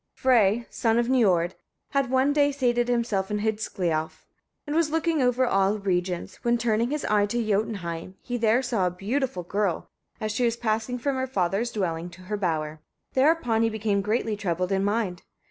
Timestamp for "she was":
10.31-10.57